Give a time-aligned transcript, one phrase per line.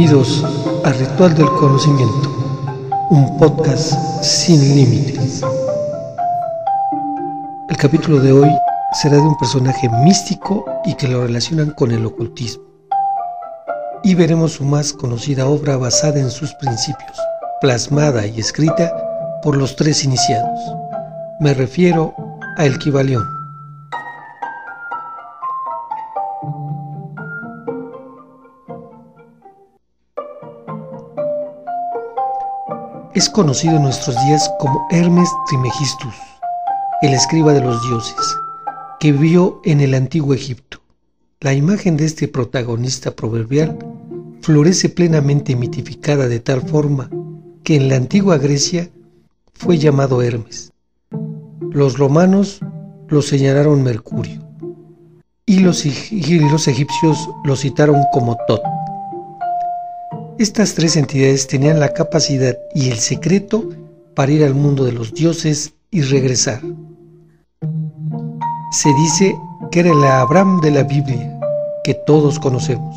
[0.00, 0.42] Bienvenidos
[0.82, 5.42] a Ritual del Conocimiento, un podcast sin límites.
[7.68, 8.48] El capítulo de hoy
[8.94, 12.64] será de un personaje místico y que lo relacionan con el ocultismo.
[14.02, 17.18] Y veremos su más conocida obra basada en sus principios,
[17.60, 18.90] plasmada y escrita
[19.42, 20.60] por los tres iniciados.
[21.40, 22.14] Me refiero
[22.56, 23.39] a El Kibalión.
[33.20, 36.14] Es conocido en nuestros días como Hermes Trimegistus,
[37.02, 38.16] el escriba de los dioses,
[38.98, 40.80] que vivió en el antiguo Egipto.
[41.40, 43.76] La imagen de este protagonista proverbial
[44.40, 47.10] florece plenamente mitificada de tal forma
[47.62, 48.88] que en la antigua Grecia
[49.52, 50.72] fue llamado Hermes.
[51.72, 52.60] Los romanos
[53.08, 54.40] lo señalaron Mercurio
[55.44, 58.62] y los, egipcios lo citaron como Tot.
[60.40, 63.68] Estas tres entidades tenían la capacidad y el secreto
[64.14, 66.62] para ir al mundo de los dioses y regresar.
[68.72, 69.36] Se dice
[69.70, 71.38] que era el Abraham de la Biblia,
[71.84, 72.96] que todos conocemos.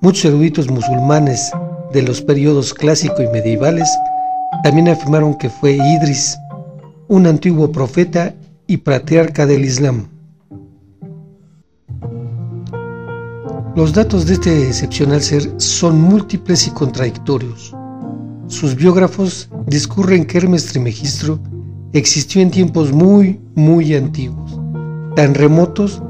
[0.00, 1.50] Muchos eruditos musulmanes
[1.92, 3.90] de los periodos clásico y medievales
[4.62, 6.38] también afirmaron que fue Idris,
[7.08, 8.34] un antiguo profeta
[8.66, 10.08] y patriarca del Islam.
[13.80, 17.74] Los datos de este excepcional ser son múltiples y contradictorios.
[18.46, 21.40] Sus biógrafos discurren que Hermes Trimegistro
[21.94, 24.60] existió en tiempos muy, muy antiguos,
[25.16, 26.02] tan remotos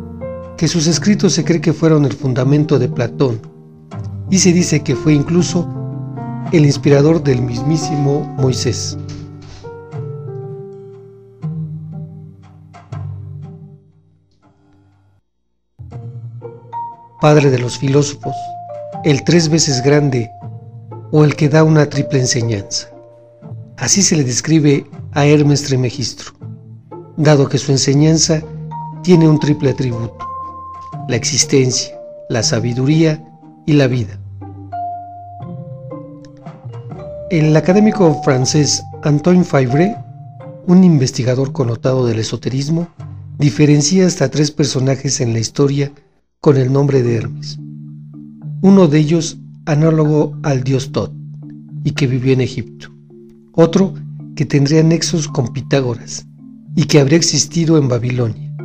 [0.56, 3.40] que sus escritos se cree que fueron el fundamento de Platón,
[4.30, 5.68] y se dice que fue incluso
[6.50, 8.98] el inspirador del mismísimo Moisés.
[17.20, 18.34] Padre de los filósofos,
[19.04, 20.30] el tres veces grande
[21.12, 22.88] o el que da una triple enseñanza.
[23.76, 26.32] Así se le describe a Hermes Trimegistro,
[27.16, 28.42] dado que su enseñanza
[29.02, 30.18] tiene un triple atributo,
[31.08, 31.94] la existencia,
[32.28, 33.24] la sabiduría
[33.66, 34.18] y la vida.
[37.30, 39.96] El académico francés Antoine Faivre,
[40.66, 42.88] un investigador connotado del esoterismo,
[43.38, 45.92] diferencia hasta tres personajes en la historia
[46.40, 47.58] con el nombre de Hermes.
[48.62, 51.12] Uno de ellos análogo al dios Tot
[51.84, 52.88] y que vivió en Egipto.
[53.52, 53.92] Otro
[54.34, 56.26] que tendría nexos con Pitágoras
[56.74, 58.56] y que habría existido en Babilonia.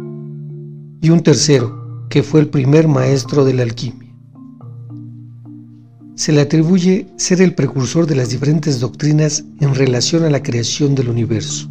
[1.01, 4.15] Y un tercero que fue el primer maestro de la alquimia.
[6.15, 10.95] Se le atribuye ser el precursor de las diferentes doctrinas en relación a la creación
[10.95, 11.69] del universo,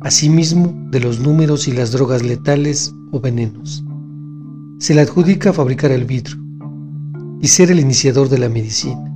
[0.00, 3.85] asimismo de los números y las drogas letales o venenos
[4.78, 6.36] se le adjudica fabricar el vidrio
[7.40, 9.12] y ser el iniciador de la medicina.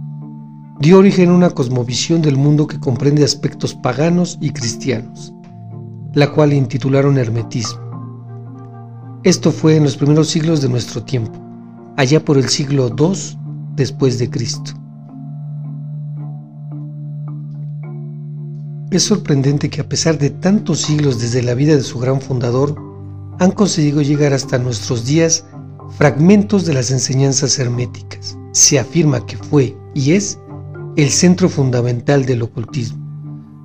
[0.81, 5.35] Dio origen a una cosmovisión del mundo que comprende aspectos paganos y cristianos,
[6.15, 7.81] la cual intitularon hermetismo.
[9.23, 11.39] Esto fue en los primeros siglos de nuestro tiempo,
[11.99, 13.13] allá por el siglo II
[13.77, 14.73] después de Cristo.
[18.91, 22.75] Es sorprendente que a pesar de tantos siglos desde la vida de su gran fundador,
[23.39, 25.47] han conseguido llegar hasta nuestros días
[25.97, 28.37] fragmentos de las enseñanzas herméticas.
[28.53, 30.39] Se afirma que fue y es
[30.97, 32.99] el centro fundamental del ocultismo,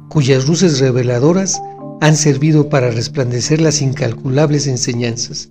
[0.10, 1.62] cuyas luces reveladoras
[2.02, 5.50] han servido para resplandecer las incalculables enseñanzas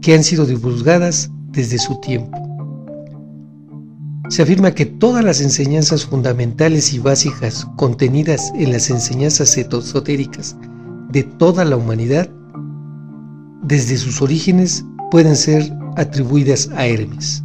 [0.00, 2.36] que han sido divulgadas desde su tiempo.
[4.30, 10.56] Se afirma que todas las enseñanzas fundamentales y básicas contenidas en las enseñanzas esotéricas
[11.10, 12.30] de toda la humanidad
[13.62, 17.42] desde sus orígenes pueden ser atribuidas a Hermes.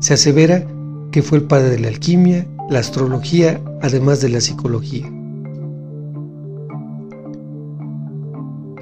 [0.00, 0.66] Se asevera
[1.12, 5.06] que fue el padre de la alquimia, la astrología, además de la psicología.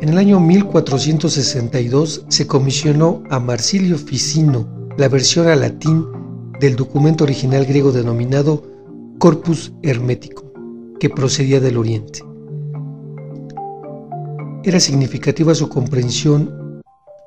[0.00, 4.66] En el año 1462 se comisionó a Marsilio Ficino
[4.96, 6.04] la versión a latín
[6.60, 8.62] del documento original griego denominado
[9.18, 10.44] Corpus Hermético,
[11.00, 12.22] que procedía del Oriente
[14.66, 16.65] era significativa su comprensión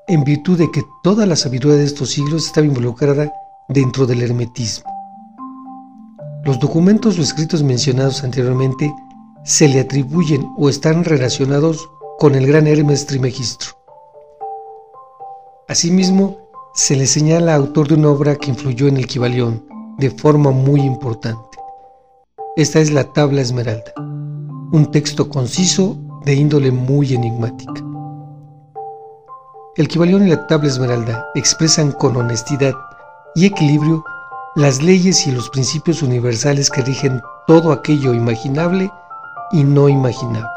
[0.10, 3.32] en virtud de que toda la sabiduría de estos siglos estaba involucrada
[3.68, 4.90] dentro del hermetismo.
[6.44, 8.92] Los documentos o escritos mencionados anteriormente
[9.44, 13.70] se le atribuyen o están relacionados con el gran Hermes Trimegistro.
[15.68, 19.64] Asimismo, se le señala autor de una obra que influyó en el Kibalión
[20.00, 21.60] de forma muy importante.
[22.56, 23.94] Esta es la Tabla Esmeralda,
[24.72, 27.89] un texto conciso de índole muy enigmática.
[29.80, 32.74] El Kibalión y la tabla esmeralda expresan con honestidad
[33.34, 34.04] y equilibrio
[34.58, 38.92] las leyes y los principios universales que rigen todo aquello imaginable
[39.54, 40.50] y no imaginable.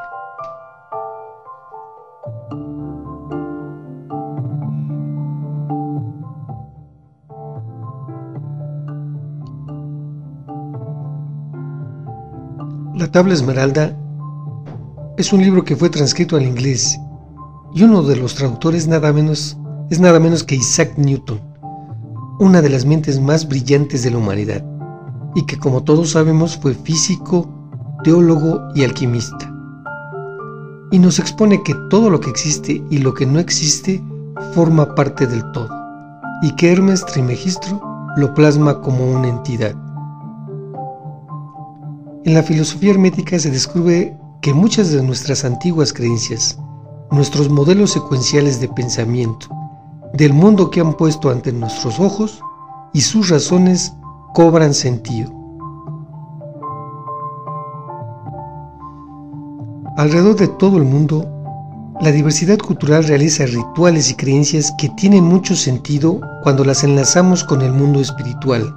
[12.96, 13.96] La tabla esmeralda
[15.16, 16.98] es un libro que fue transcrito al inglés
[17.74, 19.56] y uno de los traductores nada menos,
[19.90, 21.40] es nada menos que Isaac Newton,
[22.38, 24.64] una de las mentes más brillantes de la humanidad
[25.34, 27.48] y que como todos sabemos fue físico,
[28.04, 29.48] teólogo y alquimista.
[30.90, 34.02] Y nos expone que todo lo que existe y lo que no existe
[34.54, 35.70] forma parte del todo,
[36.42, 37.80] y que Hermes Trimegistro
[38.16, 39.74] lo plasma como una entidad.
[42.24, 46.58] En la filosofía hermética se descubre que muchas de nuestras antiguas creencias,
[47.12, 49.46] nuestros modelos secuenciales de pensamiento,
[50.14, 52.40] del mundo que han puesto ante nuestros ojos
[52.94, 53.92] y sus razones
[54.32, 55.30] cobran sentido.
[59.98, 61.28] Alrededor de todo el mundo,
[62.00, 67.60] la diversidad cultural realiza rituales y creencias que tienen mucho sentido cuando las enlazamos con
[67.60, 68.74] el mundo espiritual,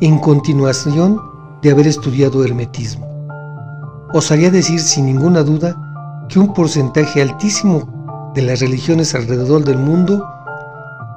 [0.00, 1.20] en continuación
[1.62, 3.06] de haber estudiado hermetismo.
[4.14, 5.76] Osaría decir sin ninguna duda
[6.32, 10.26] que un porcentaje altísimo de las religiones alrededor del mundo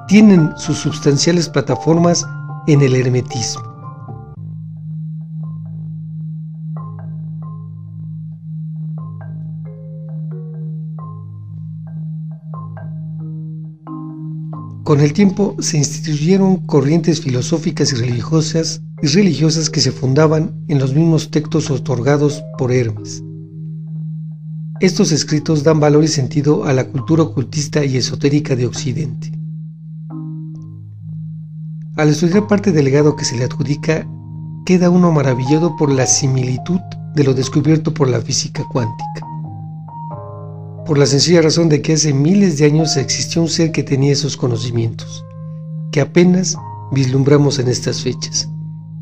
[0.08, 2.26] tienen sus sustanciales plataformas
[2.66, 3.62] en el hermetismo.
[14.84, 20.78] Con el tiempo se instituyeron corrientes filosóficas y religiosas, y religiosas que se fundaban en
[20.78, 23.22] los mismos textos otorgados por Hermes.
[24.80, 29.32] Estos escritos dan valor y sentido a la cultura ocultista y esotérica de Occidente.
[31.96, 34.06] Al estudiar parte del legado que se le adjudica,
[34.66, 36.80] queda uno maravillado por la similitud
[37.14, 39.26] de lo descubierto por la física cuántica
[40.86, 44.12] por la sencilla razón de que hace miles de años existió un ser que tenía
[44.12, 45.24] esos conocimientos,
[45.90, 46.56] que apenas
[46.92, 48.48] vislumbramos en estas fechas,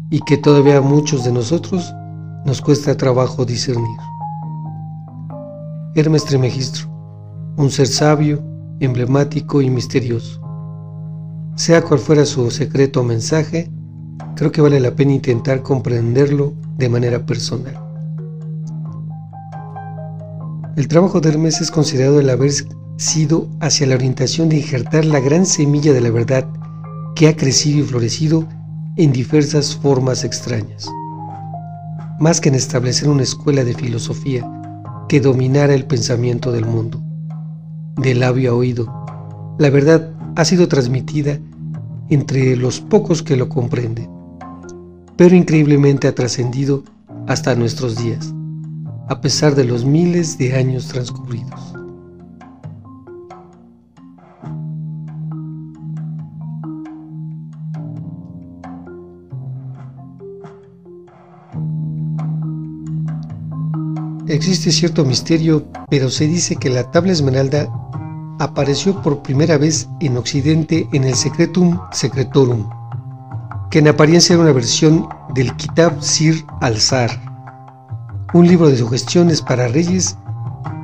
[0.08, 1.92] y que todavía a muchos de nosotros
[2.46, 3.98] nos cuesta trabajo discernir.
[5.96, 6.88] Hermes Trimegistro,
[7.56, 8.42] un ser sabio,
[8.80, 10.40] emblemático y misterioso.
[11.54, 13.70] Sea cual fuera su secreto o mensaje,
[14.34, 17.80] creo que vale la pena intentar comprenderlo de manera personal.
[20.76, 22.50] El trabajo de Hermes es considerado el haber
[22.96, 26.44] sido hacia la orientación de injertar la gran semilla de la verdad
[27.14, 28.48] que ha crecido y florecido
[28.96, 30.88] en diversas formas extrañas.
[32.18, 34.44] Más que en establecer una escuela de filosofía
[35.08, 37.00] que dominara el pensamiento del mundo,
[37.96, 38.86] de labio a oído,
[39.58, 41.38] la verdad ha sido transmitida
[42.08, 44.08] entre los pocos que lo comprenden,
[45.16, 46.84] pero increíblemente ha trascendido
[47.26, 48.34] hasta nuestros días
[49.08, 51.73] a pesar de los miles de años transcurridos.
[64.26, 67.68] Existe cierto misterio, pero se dice que la tabla esmeralda
[68.38, 72.70] apareció por primera vez en Occidente en el Secretum Secretorum,
[73.70, 77.10] que en apariencia era una versión del Kitab Sir al-Zar,
[78.32, 80.16] un libro de sugestiones para reyes,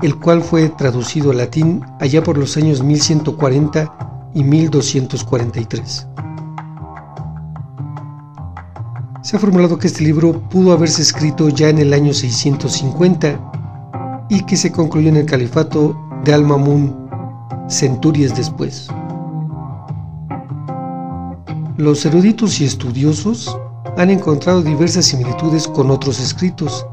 [0.02, 6.06] el cual fue traducido al latín allá por los años 1140 y 1243.
[9.30, 14.44] Se ha formulado que este libro pudo haberse escrito ya en el año 650 y
[14.44, 17.08] que se concluyó en el califato de Al-Mamun
[17.68, 18.88] centurias después.
[21.76, 23.56] Los eruditos y estudiosos
[23.96, 26.84] han encontrado diversas similitudes con otros escritos,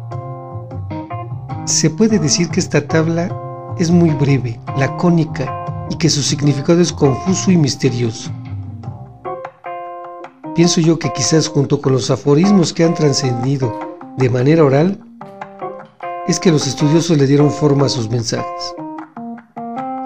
[1.65, 3.35] se puede decir que esta tabla
[3.79, 8.29] es muy breve, lacónica y que su significado es confuso y misterioso.
[10.57, 13.71] Pienso yo que quizás junto con los aforismos que han trascendido
[14.17, 14.99] de manera oral,
[16.27, 18.73] es que los estudiosos le dieron forma a sus mensajes.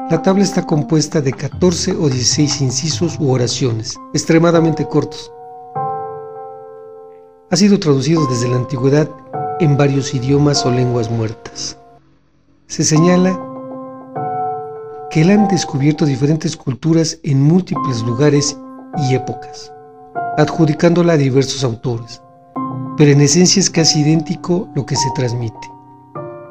[0.10, 5.32] La tabla está compuesta de 14 o 16 incisos u oraciones, extremadamente cortos.
[7.50, 9.10] Ha sido traducido desde la antigüedad
[9.62, 11.78] en varios idiomas o lenguas muertas.
[12.68, 13.40] Se señala
[15.12, 18.58] que él han descubierto diferentes culturas en múltiples lugares
[18.98, 19.72] y épocas,
[20.38, 22.22] adjudicándola a diversos autores,
[22.98, 25.72] pero en esencia es casi idéntico lo que se transmite,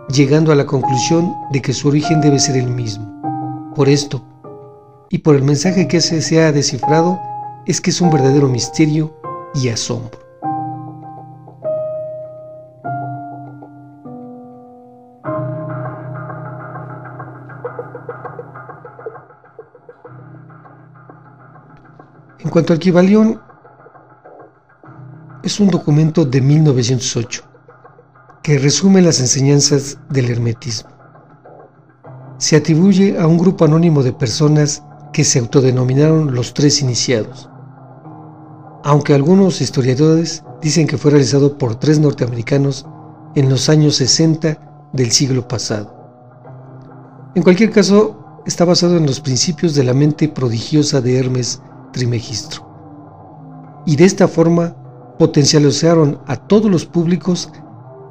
[0.08, 3.06] llegando a la conclusión de que su origen debe ser el mismo.
[3.74, 4.22] Por esto,
[5.08, 7.20] y por el mensaje que se ha descifrado,
[7.66, 9.14] es que es un verdadero misterio
[9.54, 10.18] y asombro.
[22.38, 23.40] En cuanto al Kibalión,
[25.42, 27.44] es un documento de 1908
[28.42, 30.90] que resume las enseñanzas del hermetismo.
[32.38, 34.82] Se atribuye a un grupo anónimo de personas
[35.12, 37.50] que se autodenominaron los tres iniciados,
[38.82, 42.86] aunque algunos historiadores dicen que fue realizado por tres norteamericanos
[43.34, 45.94] en los años 60 del siglo pasado.
[47.34, 51.60] En cualquier caso, está basado en los principios de la mente prodigiosa de Hermes
[51.92, 52.66] Trimegistro.
[53.86, 54.74] Y de esta forma
[55.20, 57.52] potencializaron a todos los públicos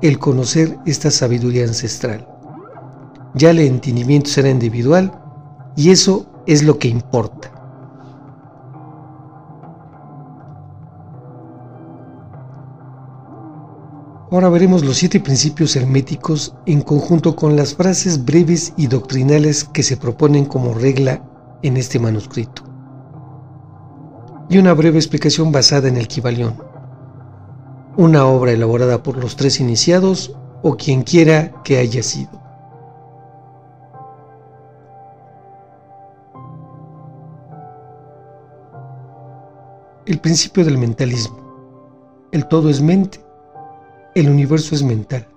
[0.03, 2.27] el conocer esta sabiduría ancestral.
[3.33, 5.11] Ya el entendimiento será individual
[5.75, 7.51] y eso es lo que importa.
[14.29, 19.81] Ahora veremos los siete principios herméticos en conjunto con las frases breves y doctrinales que
[19.81, 21.23] se proponen como regla
[21.63, 22.61] en este manuscrito.
[24.47, 26.68] Y una breve explicación basada en el Kibalión,
[27.99, 32.31] una obra elaborada por los tres iniciados o quien quiera que haya sido.
[40.05, 41.37] El principio del mentalismo.
[42.31, 43.19] El todo es mente,
[44.15, 45.27] el universo es mental.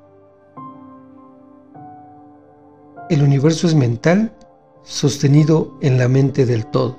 [3.11, 4.33] El universo es mental
[4.85, 6.97] sostenido en la mente del todo.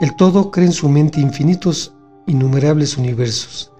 [0.00, 1.94] El todo cree en su mente infinitos
[2.30, 3.72] innumerables universos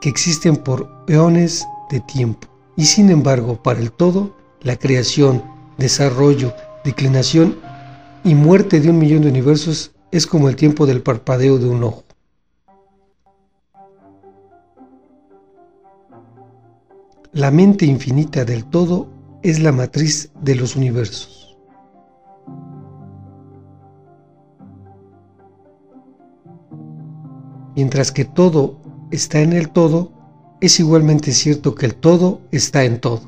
[0.00, 2.46] que existen por eones de tiempo.
[2.76, 5.42] Y sin embargo, para el todo, la creación,
[5.78, 7.58] desarrollo, declinación
[8.22, 11.82] y muerte de un millón de universos es como el tiempo del parpadeo de un
[11.82, 12.04] ojo.
[17.32, 19.08] La mente infinita del todo
[19.42, 21.47] es la matriz de los universos.
[27.78, 28.76] Mientras que todo
[29.12, 30.10] está en el todo,
[30.60, 33.20] es igualmente cierto que el todo está en todo.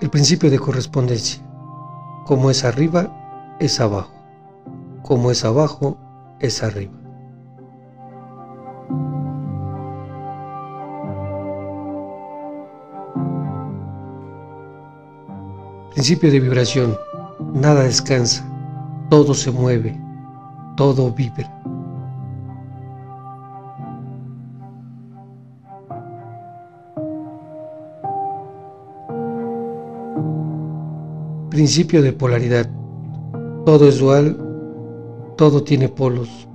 [0.00, 1.42] El principio de correspondencia.
[2.24, 4.14] Como es arriba, es abajo.
[5.02, 5.98] Como es abajo,
[6.40, 6.97] es arriba.
[15.98, 16.96] Principio de vibración.
[17.54, 18.48] Nada descansa,
[19.10, 20.00] todo se mueve,
[20.76, 21.50] todo vibra.
[31.50, 32.70] Principio de polaridad.
[33.66, 34.38] Todo es dual,
[35.36, 36.48] todo tiene polos,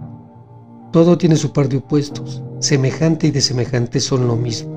[0.93, 2.41] todo tiene su par de opuestos.
[2.59, 4.71] Semejante y desemejante son lo mismo.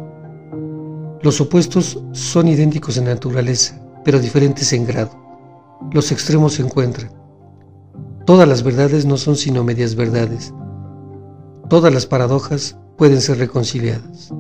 [1.23, 5.11] Los opuestos son idénticos en naturaleza, pero diferentes en grado.
[5.91, 7.11] Los extremos se encuentran.
[8.25, 10.55] Todas las verdades no son sino medias verdades.
[11.69, 14.33] Todas las paradojas pueden ser reconciliadas.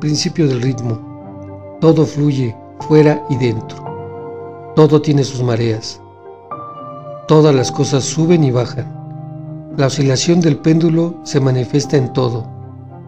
[0.00, 1.78] Principio del ritmo.
[1.80, 2.56] Todo fluye
[2.88, 4.72] fuera y dentro.
[4.74, 6.02] Todo tiene sus mareas.
[7.28, 9.03] Todas las cosas suben y bajan.
[9.76, 12.46] La oscilación del péndulo se manifiesta en todo.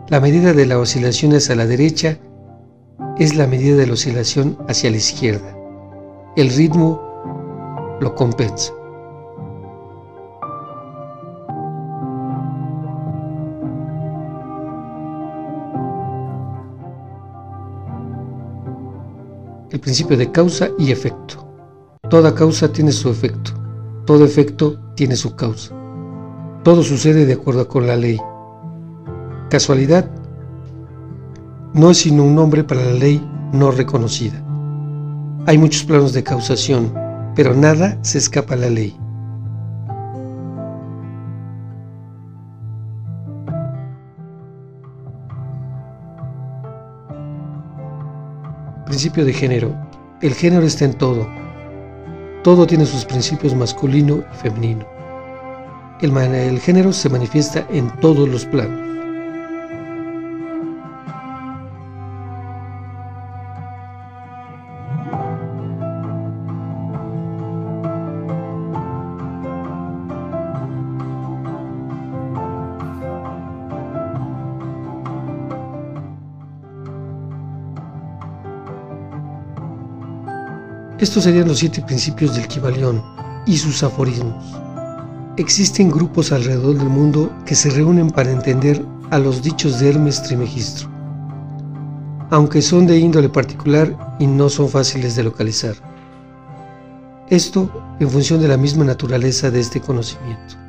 [0.08, 2.18] La medida de la oscilación hacia la derecha
[3.18, 5.56] es la medida de la oscilación hacia la izquierda.
[6.34, 7.00] El ritmo
[8.00, 8.72] lo compensa.
[19.70, 21.46] El principio de causa y efecto.
[22.10, 23.52] Toda causa tiene su efecto.
[24.04, 25.85] Todo efecto tiene su causa.
[26.66, 28.20] Todo sucede de acuerdo con la ley.
[29.48, 30.10] Casualidad
[31.72, 34.42] no es sino un nombre para la ley no reconocida.
[35.46, 36.92] Hay muchos planos de causación,
[37.36, 38.96] pero nada se escapa a la ley.
[48.86, 49.72] Principio de género.
[50.20, 51.28] El género está en todo.
[52.42, 54.95] Todo tiene sus principios masculino y femenino
[56.00, 58.86] el, género se manifiesta en todos los planos.
[80.98, 83.02] Estos serían los siete principios del Kibalión
[83.46, 84.65] y sus aforismos.
[85.38, 90.22] Existen grupos alrededor del mundo que se reúnen para entender a los dichos de Hermes
[90.22, 90.88] Trimegistro,
[92.30, 95.74] aunque son de índole particular y no son fáciles de localizar.
[97.28, 100.65] Esto en función de la misma naturaleza de este conocimiento.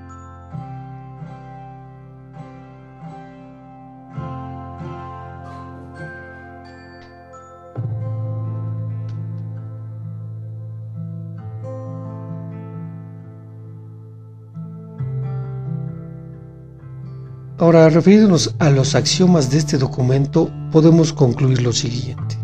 [17.68, 22.38] Ahora, refiriéndonos a los axiomas de este documento, podemos concluir lo siguiente.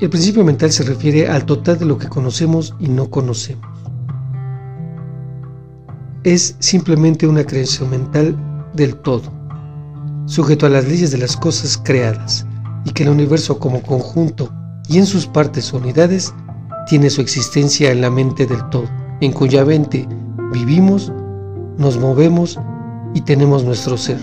[0.00, 3.64] El principio mental se refiere al total de lo que conocemos y no conocemos.
[6.24, 8.36] Es simplemente una creencia mental
[8.74, 9.32] del todo,
[10.26, 12.44] sujeto a las leyes de las cosas creadas,
[12.84, 14.52] y que el universo como conjunto
[14.88, 16.34] y en sus partes o unidades
[16.88, 20.08] tiene su existencia en la mente del todo, en cuya mente
[20.52, 21.12] vivimos
[21.78, 22.58] nos movemos
[23.14, 24.18] y tenemos nuestro ser.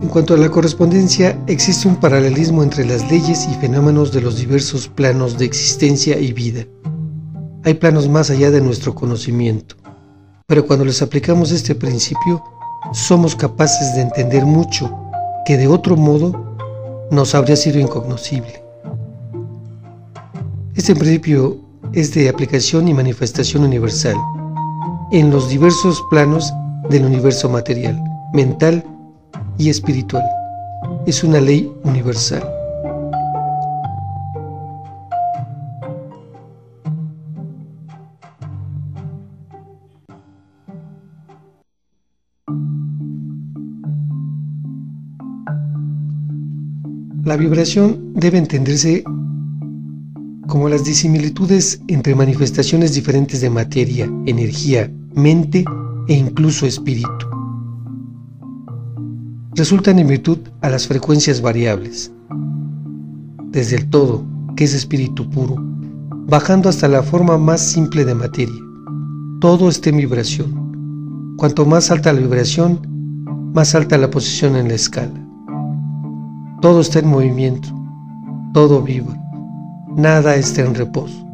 [0.00, 4.36] En cuanto a la correspondencia, existe un paralelismo entre las leyes y fenómenos de los
[4.36, 6.66] diversos planos de existencia y vida.
[7.64, 9.76] Hay planos más allá de nuestro conocimiento,
[10.46, 12.44] pero cuando les aplicamos este principio,
[12.92, 15.01] somos capaces de entender mucho
[15.44, 16.56] que de otro modo
[17.10, 18.62] nos habría sido incognoscible.
[20.74, 21.58] Este principio
[21.92, 24.16] es de aplicación y manifestación universal
[25.10, 26.52] en los diversos planos
[26.88, 28.02] del universo material,
[28.32, 28.84] mental
[29.58, 30.24] y espiritual.
[31.06, 32.61] Es una ley universal.
[47.32, 49.02] La vibración debe entenderse
[50.48, 55.64] como las disimilitudes entre manifestaciones diferentes de materia, energía, mente
[56.08, 57.26] e incluso espíritu.
[59.54, 62.12] Resultan en virtud a las frecuencias variables,
[63.46, 65.56] desde el todo, que es espíritu puro,
[66.28, 68.62] bajando hasta la forma más simple de materia.
[69.40, 71.34] Todo está en vibración.
[71.38, 72.78] Cuanto más alta la vibración,
[73.54, 75.21] más alta la posición en la escala.
[76.62, 77.68] Todo está en movimiento,
[78.54, 79.12] todo viva,
[79.96, 81.26] nada está en reposo,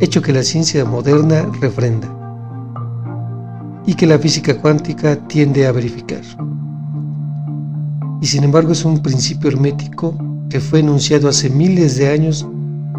[0.00, 2.06] hecho que la ciencia moderna refrenda
[3.86, 6.20] y que la física cuántica tiende a verificar.
[8.20, 10.14] Y sin embargo es un principio hermético
[10.50, 12.46] que fue enunciado hace miles de años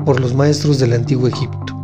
[0.06, 1.79] por los maestros del antiguo Egipto.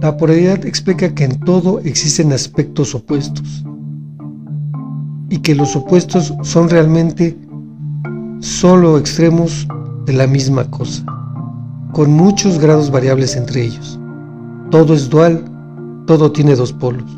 [0.00, 3.66] La polaridad explica que en todo existen aspectos opuestos
[5.28, 7.38] y que los opuestos son realmente
[8.40, 9.68] solo extremos
[10.06, 11.04] de la misma cosa,
[11.92, 14.00] con muchos grados variables entre ellos.
[14.70, 15.44] Todo es dual,
[16.06, 17.10] todo tiene dos polos,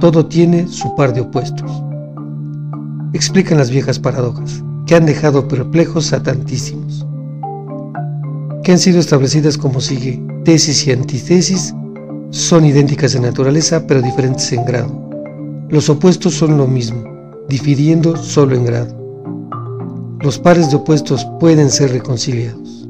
[0.00, 1.70] todo tiene su par de opuestos.
[3.12, 7.06] Explican las viejas paradojas, que han dejado perplejos a tantísimos,
[8.64, 11.72] que han sido establecidas como sigue, tesis y antítesis
[12.32, 14.90] son idénticas en naturaleza pero diferentes en grado.
[15.68, 17.04] Los opuestos son lo mismo,
[17.48, 18.96] difiriendo solo en grado.
[20.20, 22.88] Los pares de opuestos pueden ser reconciliados.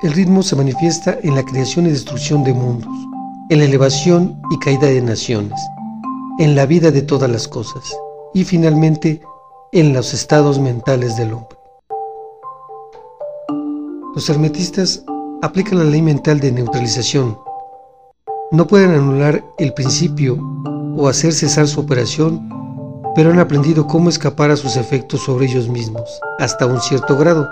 [0.00, 2.92] El ritmo se manifiesta en la creación y destrucción de mundos,
[3.50, 5.60] en la elevación y caída de naciones,
[6.38, 7.96] en la vida de todas las cosas
[8.32, 9.20] y finalmente
[9.72, 11.58] en los estados mentales del hombre.
[14.14, 15.04] Los hermetistas
[15.42, 17.38] aplican la ley mental de neutralización.
[18.52, 20.38] No pueden anular el principio
[20.96, 22.48] o hacer cesar su operación,
[23.16, 27.48] pero han aprendido cómo escapar a sus efectos sobre ellos mismos, hasta un cierto grado,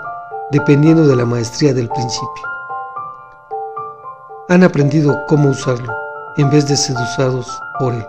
[0.51, 2.43] dependiendo de la maestría del principio.
[4.47, 5.91] Han aprendido cómo usarlo,
[6.37, 7.47] en vez de ser usados
[7.79, 8.05] por él.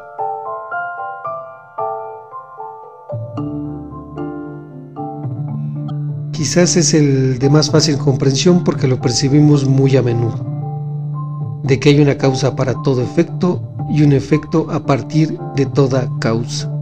[6.39, 11.89] Quizás es el de más fácil comprensión porque lo percibimos muy a menudo, de que
[11.89, 16.73] hay una causa para todo efecto y un efecto a partir de toda causa.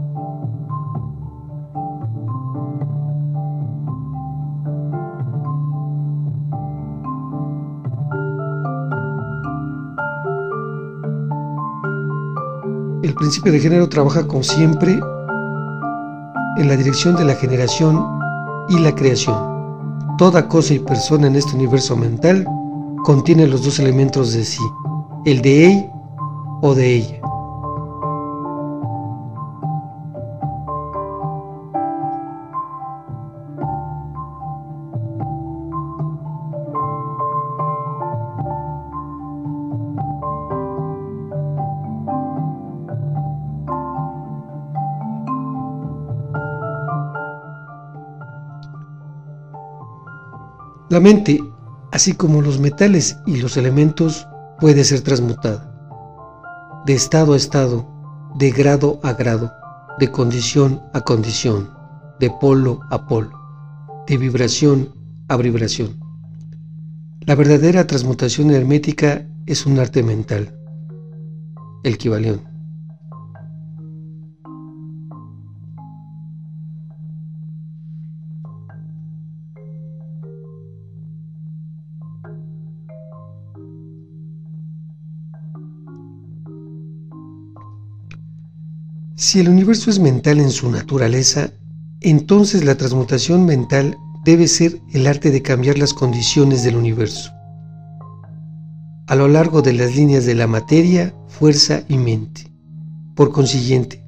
[13.03, 15.01] El principio de género trabaja como siempre
[16.59, 18.16] en la dirección de la generación
[18.69, 19.37] y la creación.
[20.19, 22.47] Toda cosa y persona en este universo mental
[23.05, 24.63] contiene los dos elementos de sí,
[25.25, 25.91] el de él
[26.63, 27.21] o de ella.
[50.89, 51.43] La mente,
[51.91, 54.29] así como los metales y los elementos,
[54.61, 55.73] puede ser transmutada.
[56.87, 57.85] De estado a estado,
[58.37, 59.53] de grado a grado,
[59.99, 61.71] de condición a condición,
[62.21, 63.37] de polo a polo,
[64.07, 64.95] de vibración
[65.27, 65.99] a vibración.
[67.23, 70.57] La verdadera transmutación hermética es un arte mental,
[71.83, 72.56] el Kibalión.
[89.19, 91.51] Si el universo es mental en su naturaleza,
[92.03, 97.33] entonces la transmutación mental debe ser el arte de cambiar las condiciones del universo.
[99.07, 102.53] A lo largo de las líneas de la materia, fuerza y mente.
[103.15, 104.05] Por consiguiente,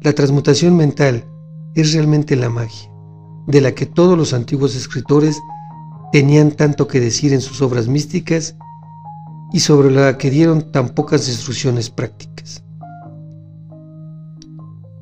[0.00, 1.22] la transmutación mental
[1.74, 2.90] es realmente la magia,
[3.46, 5.38] de la que todos los antiguos escritores
[6.12, 8.56] tenían tanto que decir en sus obras místicas
[9.52, 12.64] y sobre la que dieron tan pocas instrucciones prácticas.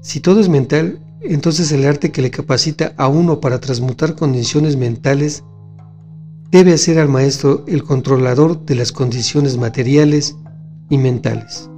[0.09, 4.75] Si todo es mental, entonces el arte que le capacita a uno para transmutar condiciones
[4.75, 5.45] mentales
[6.51, 10.35] debe hacer al maestro el controlador de las condiciones materiales
[10.89, 11.69] y mentales.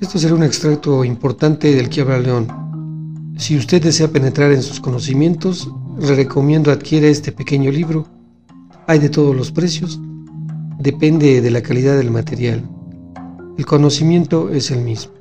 [0.00, 3.34] Esto será un extracto importante del que León.
[3.36, 8.06] Si usted desea penetrar en sus conocimientos, le recomiendo adquiera este pequeño libro.
[8.86, 9.98] Hay de todos los precios.
[10.78, 12.62] Depende de la calidad del material.
[13.58, 15.12] El conocimiento es el mismo.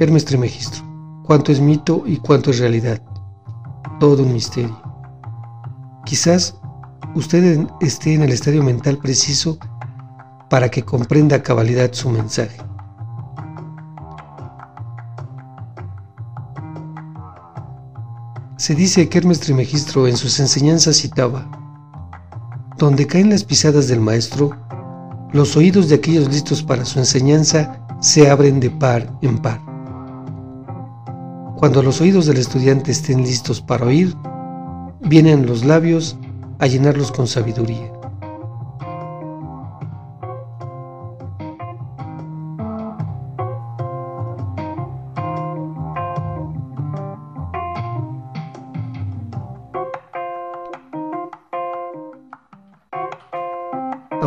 [0.00, 0.82] Hermes Trimegistro.
[1.24, 3.00] ¿Cuánto es mito y cuánto es realidad?
[4.00, 4.76] Todo un misterio.
[6.04, 6.56] Quizás
[7.14, 9.58] usted esté en el estadio mental preciso
[10.50, 12.56] para que comprenda a cabalidad su mensaje.
[18.56, 21.48] Se dice que Hermes Trimegistro en sus enseñanzas citaba,
[22.76, 24.50] donde caen las pisadas del maestro,
[25.32, 29.60] los oídos de aquellos listos para su enseñanza se abren de par en par.
[31.56, 34.14] Cuando los oídos del estudiante estén listos para oír,
[35.00, 36.16] vienen los labios
[36.58, 37.92] a llenarlos con sabiduría.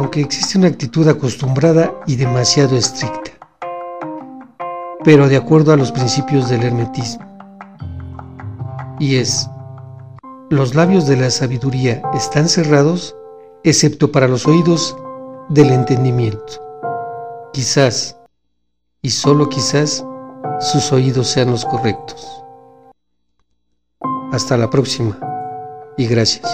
[0.02, 3.32] aunque existe una actitud acostumbrada y demasiado estricta,
[5.04, 7.24] pero de acuerdo a los principios del hermetismo.
[9.00, 9.48] Y es,
[10.52, 13.16] los labios de la sabiduría están cerrados,
[13.64, 14.98] excepto para los oídos
[15.48, 17.50] del entendimiento.
[17.54, 18.18] Quizás,
[19.02, 20.06] y solo quizás,
[20.60, 22.44] sus oídos sean los correctos.
[24.34, 25.18] Hasta la próxima
[25.98, 26.46] y gracias.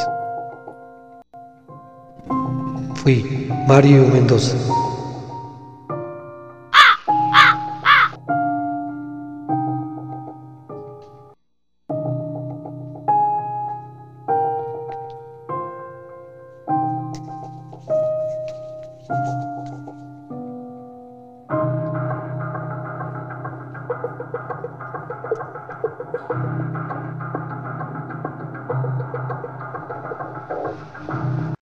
[3.01, 4.76] Fui Mario Mendoza.